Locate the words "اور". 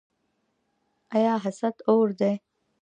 1.87-2.07